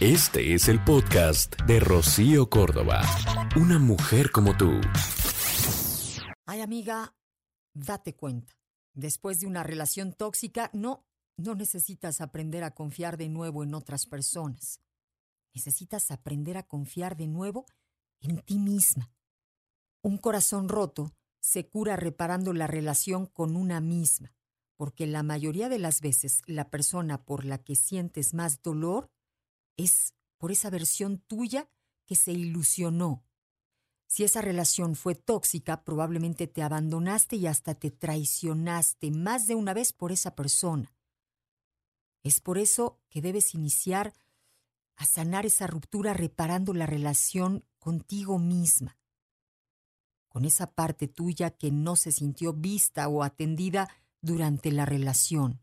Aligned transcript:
Este 0.00 0.54
es 0.54 0.68
el 0.68 0.78
podcast 0.84 1.60
de 1.62 1.80
Rocío 1.80 2.48
Córdoba. 2.48 3.02
Una 3.56 3.80
mujer 3.80 4.30
como 4.30 4.56
tú. 4.56 4.80
Ay, 6.46 6.60
amiga, 6.60 7.16
date 7.74 8.14
cuenta. 8.14 8.56
Después 8.94 9.40
de 9.40 9.48
una 9.48 9.64
relación 9.64 10.12
tóxica, 10.12 10.70
no, 10.72 11.04
no 11.36 11.56
necesitas 11.56 12.20
aprender 12.20 12.62
a 12.62 12.76
confiar 12.76 13.16
de 13.16 13.28
nuevo 13.28 13.64
en 13.64 13.74
otras 13.74 14.06
personas. 14.06 14.80
Necesitas 15.52 16.12
aprender 16.12 16.58
a 16.58 16.62
confiar 16.62 17.16
de 17.16 17.26
nuevo 17.26 17.66
en 18.20 18.38
ti 18.42 18.60
misma. 18.60 19.10
Un 20.00 20.16
corazón 20.18 20.68
roto 20.68 21.10
se 21.40 21.68
cura 21.68 21.96
reparando 21.96 22.52
la 22.52 22.68
relación 22.68 23.26
con 23.26 23.56
una 23.56 23.80
misma, 23.80 24.32
porque 24.76 25.08
la 25.08 25.24
mayoría 25.24 25.68
de 25.68 25.80
las 25.80 26.00
veces 26.00 26.42
la 26.46 26.70
persona 26.70 27.24
por 27.24 27.44
la 27.44 27.58
que 27.58 27.74
sientes 27.74 28.32
más 28.32 28.62
dolor 28.62 29.10
es 29.78 30.14
por 30.36 30.52
esa 30.52 30.68
versión 30.68 31.18
tuya 31.18 31.70
que 32.04 32.16
se 32.16 32.32
ilusionó. 32.32 33.24
Si 34.06 34.24
esa 34.24 34.42
relación 34.42 34.94
fue 34.94 35.14
tóxica, 35.14 35.84
probablemente 35.84 36.46
te 36.46 36.62
abandonaste 36.62 37.36
y 37.36 37.46
hasta 37.46 37.74
te 37.74 37.90
traicionaste 37.90 39.10
más 39.10 39.46
de 39.46 39.54
una 39.54 39.72
vez 39.72 39.92
por 39.92 40.12
esa 40.12 40.34
persona. 40.34 40.92
Es 42.22 42.40
por 42.40 42.58
eso 42.58 43.00
que 43.08 43.22
debes 43.22 43.54
iniciar 43.54 44.14
a 44.96 45.06
sanar 45.06 45.46
esa 45.46 45.66
ruptura 45.66 46.12
reparando 46.12 46.74
la 46.74 46.86
relación 46.86 47.64
contigo 47.78 48.38
misma, 48.38 48.98
con 50.28 50.44
esa 50.44 50.72
parte 50.72 51.06
tuya 51.06 51.50
que 51.50 51.70
no 51.70 51.94
se 51.94 52.10
sintió 52.10 52.52
vista 52.52 53.06
o 53.08 53.22
atendida 53.22 53.88
durante 54.20 54.72
la 54.72 54.86
relación. 54.86 55.60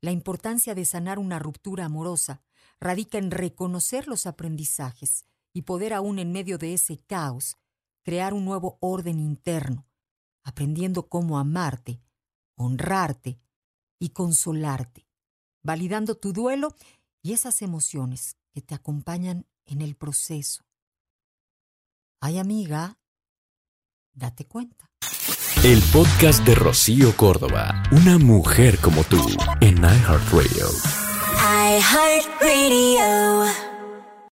La 0.00 0.10
importancia 0.10 0.74
de 0.74 0.84
sanar 0.84 1.18
una 1.18 1.38
ruptura 1.38 1.86
amorosa 1.86 2.42
radica 2.84 3.16
en 3.16 3.30
reconocer 3.30 4.06
los 4.06 4.26
aprendizajes 4.26 5.24
y 5.54 5.62
poder 5.62 5.94
aún 5.94 6.18
en 6.18 6.32
medio 6.32 6.58
de 6.58 6.74
ese 6.74 6.98
caos 6.98 7.56
crear 8.04 8.34
un 8.34 8.44
nuevo 8.44 8.76
orden 8.80 9.18
interno, 9.18 9.86
aprendiendo 10.44 11.08
cómo 11.08 11.38
amarte, 11.38 12.02
honrarte 12.56 13.40
y 13.98 14.10
consolarte, 14.10 15.08
validando 15.62 16.16
tu 16.16 16.34
duelo 16.34 16.74
y 17.22 17.32
esas 17.32 17.62
emociones 17.62 18.36
que 18.52 18.60
te 18.60 18.74
acompañan 18.74 19.46
en 19.64 19.80
el 19.80 19.96
proceso. 19.96 20.62
Ay 22.20 22.38
amiga, 22.38 22.98
date 24.12 24.46
cuenta. 24.46 24.90
El 25.64 25.82
podcast 25.90 26.44
de 26.44 26.54
Rocío 26.54 27.16
Córdoba. 27.16 27.82
Una 27.92 28.18
mujer 28.18 28.78
como 28.80 29.04
tú 29.04 29.26
en 29.62 29.78
iHeartRadio. 29.78 31.03
iHeartRadio. 31.54 33.73